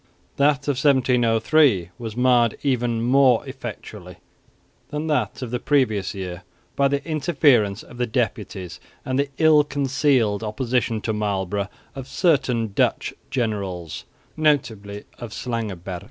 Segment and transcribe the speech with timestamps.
[0.37, 4.15] That of 1703 was marred even more effectually
[4.89, 6.41] than that of the previous year
[6.75, 12.73] by the interference of the deputies, and the ill concealed opposition to Marlborough of certain
[12.73, 15.99] Dutch generals, notably of Slangenburg.